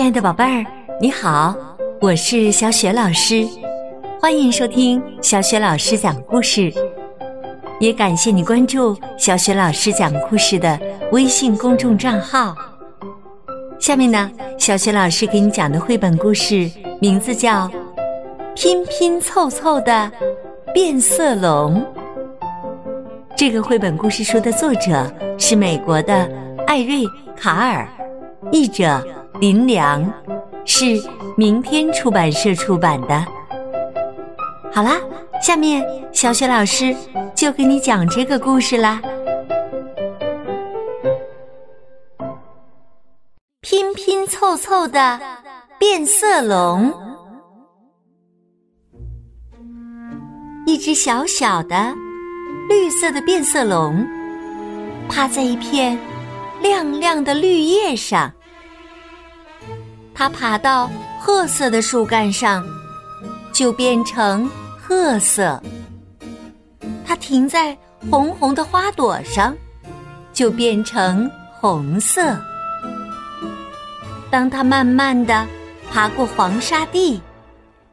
[0.00, 0.64] 亲爱的宝贝儿，
[0.98, 1.54] 你好，
[2.00, 3.46] 我是小雪老师，
[4.18, 6.72] 欢迎收听小雪老师讲故事，
[7.80, 10.80] 也感谢你关注小雪老师讲故事的
[11.12, 12.54] 微信公众账号。
[13.78, 17.68] 下面呢，小雪老师给你讲的绘本故事名字叫
[18.54, 20.10] 《拼拼凑凑的
[20.72, 21.78] 变色龙》。
[23.36, 26.26] 这个绘本故事书的作者是美国的
[26.66, 27.04] 艾瑞
[27.36, 27.86] 卡尔，
[28.50, 28.98] 译者。
[29.40, 30.04] 林良
[30.66, 30.84] 是
[31.34, 33.26] 明天出版社出版的。
[34.70, 35.00] 好啦，
[35.40, 36.94] 下面小雪老师
[37.34, 39.00] 就给你讲这个故事啦。
[43.62, 45.18] 拼拼凑凑的
[45.78, 46.92] 变色龙，
[50.66, 51.94] 一只小小的
[52.68, 54.06] 绿色的变色龙，
[55.08, 55.98] 趴在一片
[56.60, 58.30] 亮亮的绿叶上。
[60.14, 62.64] 它爬到褐色的树干上，
[63.52, 64.48] 就变成
[64.78, 65.58] 褐色；
[67.06, 67.76] 它停在
[68.10, 69.56] 红红的花朵上，
[70.32, 72.36] 就变成红色。
[74.30, 75.46] 当它慢慢的
[75.90, 77.20] 爬过黄沙地，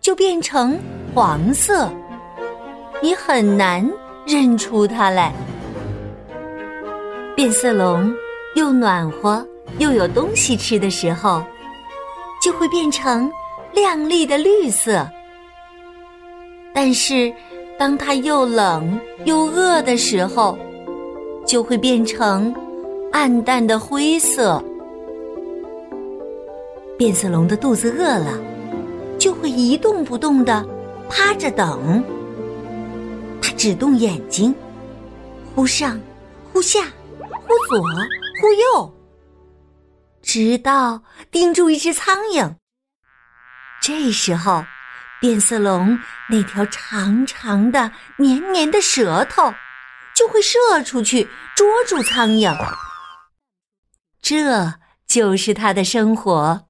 [0.00, 0.78] 就变成
[1.14, 1.92] 黄色。
[3.02, 3.86] 你很难
[4.26, 5.32] 认出它来。
[7.34, 8.14] 变色龙
[8.54, 9.44] 又暖和
[9.78, 11.42] 又有东西吃的时候。
[12.52, 13.30] 会变成
[13.72, 15.08] 亮丽的绿色，
[16.74, 17.32] 但是
[17.78, 20.58] 当它又冷又饿的时候，
[21.46, 22.54] 就会变成
[23.12, 24.62] 暗淡的灰色。
[26.96, 28.38] 变色龙的肚子饿了，
[29.18, 30.64] 就会一动不动的
[31.08, 32.04] 趴着等。
[33.40, 34.54] 它只动眼睛，
[35.54, 36.00] 忽上
[36.52, 36.84] 忽下，
[37.18, 37.80] 忽左
[38.40, 38.92] 忽右。
[40.22, 42.56] 直到盯住一只苍蝇，
[43.80, 44.64] 这时候，
[45.20, 45.98] 变色龙
[46.30, 49.52] 那条长长的、黏黏的舌头
[50.14, 52.56] 就会射出去捉住苍蝇。
[54.20, 54.74] 这
[55.06, 56.68] 就是它的生活。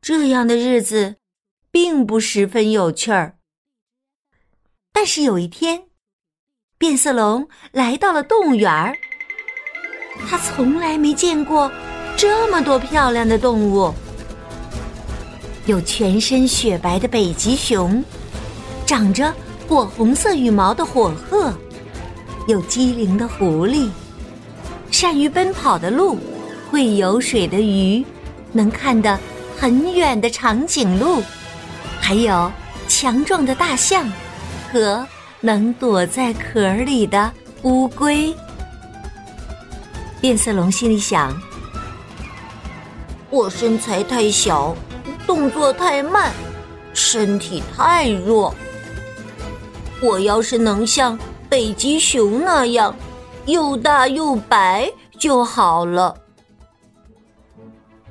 [0.00, 1.16] 这样的日子
[1.72, 3.38] 并不十分有趣儿。
[4.92, 5.88] 但是有一天，
[6.78, 8.96] 变色龙来到了动物园儿。
[10.28, 11.70] 他从来没见过
[12.16, 13.92] 这么多漂亮的动物，
[15.66, 18.02] 有全身雪白的北极熊，
[18.86, 19.32] 长着
[19.68, 21.52] 火红色羽毛的火鹤，
[22.46, 23.88] 有机灵的狐狸，
[24.90, 26.18] 善于奔跑的鹿，
[26.70, 28.04] 会游水的鱼，
[28.52, 29.18] 能看得
[29.56, 31.22] 很远的长颈鹿，
[32.00, 32.50] 还有
[32.88, 34.10] 强壮的大象
[34.72, 35.06] 和
[35.40, 37.30] 能躲在壳里的
[37.62, 38.34] 乌龟。
[40.26, 41.40] 变色龙心里想
[43.30, 44.74] ：“我身材太小，
[45.24, 46.32] 动作太慢，
[46.92, 48.52] 身体太弱。
[50.02, 51.16] 我要是能像
[51.48, 52.92] 北极熊那样
[53.44, 56.12] 又大又白就好了。”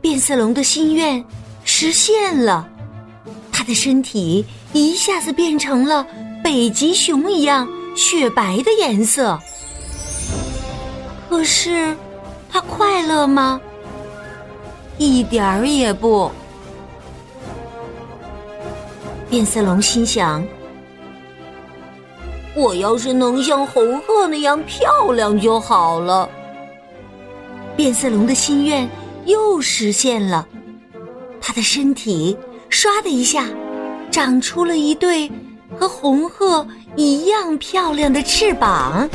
[0.00, 1.22] 变色龙的心愿
[1.62, 2.66] 实现了，
[3.52, 6.06] 它的身体一下子变成了
[6.42, 9.38] 北极熊一样雪白的颜色。
[11.28, 11.96] 可是，
[12.50, 13.60] 他快乐吗？
[14.96, 16.30] 一点儿也不。
[19.30, 20.42] 变色龙心想
[22.56, 26.28] ：“我要是能像红鹤那样漂亮就好了。”
[27.76, 28.88] 变色龙的心愿
[29.26, 30.48] 又实现了，
[31.40, 32.36] 它的身体
[32.70, 33.44] 唰的一下
[34.10, 35.30] 长出了一对
[35.78, 39.08] 和红鹤一样漂亮的翅膀。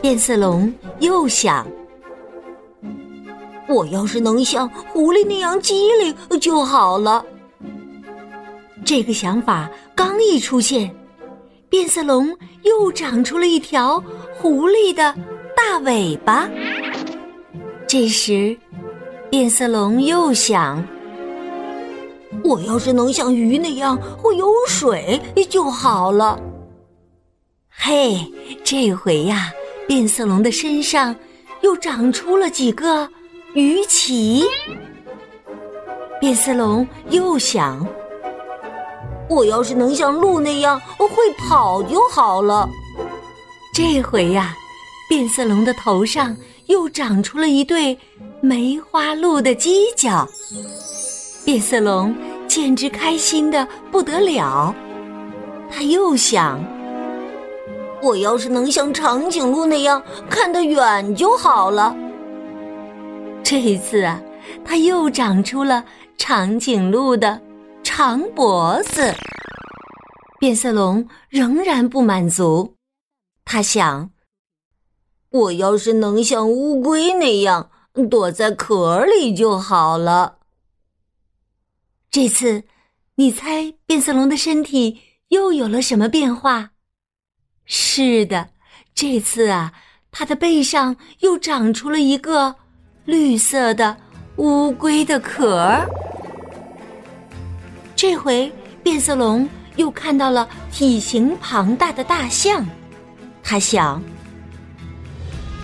[0.00, 1.66] 变色龙又想
[3.68, 7.24] ：“我要是能像狐狸那样机灵就好了。”
[8.82, 10.90] 这个想法刚一出现，
[11.68, 14.02] 变色龙又长出了一条
[14.34, 15.14] 狐狸的
[15.54, 16.48] 大尾巴。
[17.86, 18.56] 这时，
[19.30, 20.82] 变色龙又想
[22.42, 25.20] ：“我要是能像鱼那样会游水
[25.50, 26.40] 就好了。”
[27.68, 28.18] 嘿，
[28.64, 29.52] 这回呀！
[29.90, 31.12] 变色龙的身上
[31.62, 33.10] 又长出了几个
[33.54, 34.44] 鱼鳍。
[36.20, 37.84] 变色龙又想
[39.28, 42.68] ：“我要是能像鹿那样会跑就好了。”
[43.74, 44.54] 这回呀，
[45.08, 46.36] 变色龙的头上
[46.66, 47.98] 又长出了一对
[48.40, 50.24] 梅花鹿的犄角。
[51.44, 52.14] 变色龙
[52.46, 54.72] 简直开心的不得了。
[55.68, 56.64] 他又想。
[58.02, 61.94] 我要是能像长颈鹿那样看得远就好了。
[63.42, 64.20] 这一次啊，
[64.64, 65.84] 它又长出了
[66.16, 67.40] 长颈鹿的
[67.82, 69.14] 长脖子。
[70.38, 72.76] 变色龙仍然不满足，
[73.44, 74.10] 他想：
[75.30, 77.70] 我要是能像乌龟那样
[78.08, 80.38] 躲在壳里就好了。
[82.10, 82.64] 这次，
[83.16, 86.70] 你猜变色龙的身体又有了什么变化？
[87.72, 88.48] 是的，
[88.96, 89.72] 这次啊，
[90.10, 92.52] 它的背上又长出了一个
[93.04, 93.96] 绿色的
[94.38, 95.80] 乌龟的壳。
[97.94, 98.52] 这回，
[98.82, 102.66] 变色龙又看到了体型庞大的大象，
[103.40, 104.02] 他想：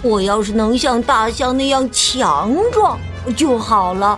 [0.01, 2.97] 我要是能像大象那样强壮
[3.37, 4.17] 就好了。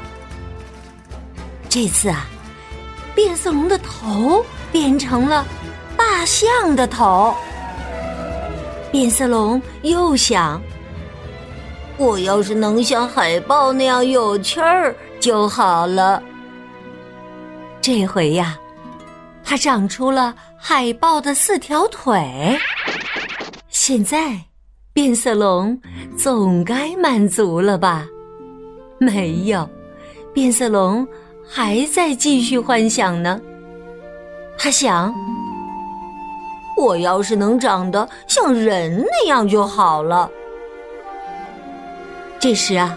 [1.71, 2.27] 这次啊，
[3.15, 5.43] 变色龙的头变成了
[5.97, 7.35] 大象的头。
[8.91, 10.61] 变色龙又想：
[11.97, 16.23] 我要是能像海豹那样有趣儿就好了。
[17.81, 18.59] 这回呀，
[19.45, 22.59] 它长出了海豹的四条腿。
[23.69, 24.39] 现在，
[24.93, 25.79] 变色龙
[26.17, 28.07] 总该满足了吧？
[28.99, 29.69] 没有，
[30.33, 31.07] 变色龙。
[31.51, 33.41] 还在继续幻想呢。
[34.59, 35.15] 他想
[36.79, 40.31] ：“我要是能长得像人那样就好了。”
[42.41, 42.97] 这时啊，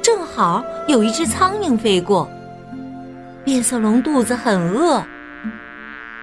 [0.00, 2.28] 正好有一只苍蝇飞过。
[3.44, 5.02] 变色龙肚子很饿，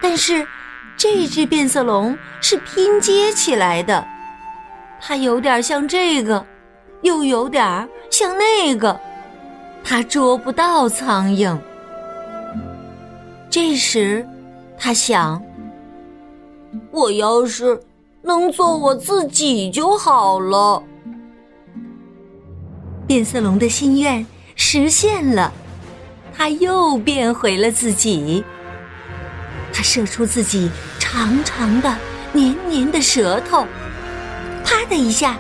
[0.02, 0.46] 但是
[0.98, 4.06] 这只变色龙是拼接起来的，
[5.00, 6.46] 它有点像这个，
[7.02, 9.00] 又有点像那个。
[9.84, 11.58] 它捉不到苍蝇。
[13.50, 14.26] 这时，
[14.78, 15.42] 他想
[16.92, 17.82] ：“我要是
[18.22, 20.84] 能做我自己就好了。”
[23.08, 24.26] 变色龙的心愿
[24.56, 25.52] 实现了，
[26.36, 28.44] 它又变回了自己。
[29.74, 31.96] 它射出自己长长的、
[32.32, 33.66] 黏黏的舌头，
[34.64, 35.38] 啪的一下，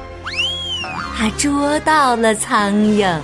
[1.16, 3.20] 它捉到了苍蝇。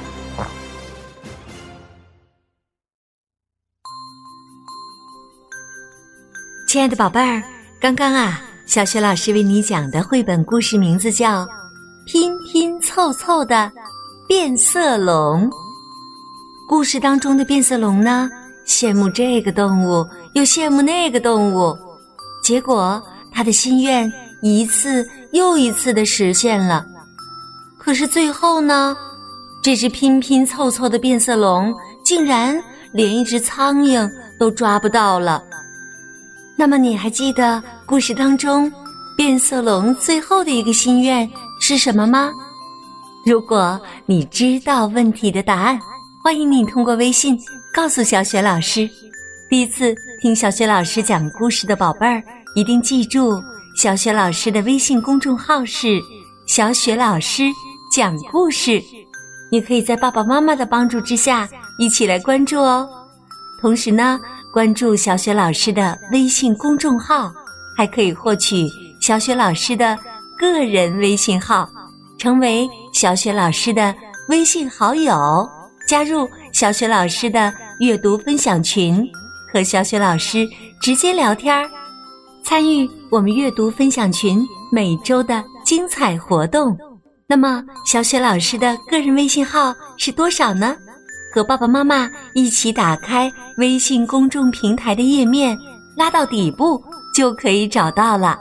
[6.68, 7.42] 亲爱的宝贝儿，
[7.82, 11.46] 刚刚啊，小雪老师为你讲的绘本故事名字叫
[12.06, 13.72] 《拼拼凑凑的
[14.28, 15.50] 变色龙》。
[16.68, 18.30] 故事当中的变色龙呢，
[18.68, 21.74] 羡慕这个动物，又羡慕那个动物，
[22.44, 24.12] 结果他的心愿
[24.42, 26.86] 一次又一次的实现了。
[27.78, 28.94] 可是最后呢，
[29.64, 31.74] 这只拼拼凑凑的变色龙
[32.04, 32.62] 竟然
[32.92, 35.42] 连一只苍蝇都抓不到了。
[36.60, 38.70] 那么你还记得故事当中
[39.16, 41.26] 变色龙最后的一个心愿
[41.62, 42.34] 是什么吗？
[43.26, 45.80] 如果你知道问题的答案，
[46.22, 47.40] 欢迎你通过微信
[47.74, 48.90] 告诉小雪老师。
[49.50, 52.22] 第一次听小雪老师讲故事的宝贝儿，
[52.56, 53.42] 一定记住
[53.78, 55.98] 小雪老师的微信公众号是
[56.46, 57.44] “小雪老师
[57.90, 58.84] 讲故事”。
[59.50, 61.48] 你可以在爸爸妈妈的帮助之下
[61.78, 62.86] 一起来关注哦。
[63.62, 64.20] 同时呢。
[64.52, 67.32] 关注小雪老师的微信公众号，
[67.78, 68.68] 还可以获取
[69.00, 69.98] 小雪老师的
[70.38, 71.70] 个人微信号，
[72.18, 73.94] 成为小雪老师的
[74.28, 75.48] 微信好友，
[75.88, 79.08] 加入小雪老师的阅读分享群，
[79.54, 80.48] 和小雪老师
[80.82, 81.70] 直接聊天儿，
[82.44, 86.76] 参与我们阅读分享群每周的精彩活动。
[87.28, 90.76] 那么，小雪老师的个人微信号是多少呢？
[91.32, 95.58] 和爸爸妈妈一起打开微信公众平台的页面，
[95.96, 96.84] 拉到底部
[97.14, 98.40] 就可以找到了。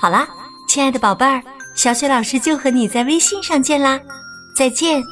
[0.00, 0.28] 好啦，
[0.68, 1.42] 亲爱的宝贝儿，
[1.74, 3.98] 小雪老师就和你在微信上见啦，
[4.54, 5.02] 再见。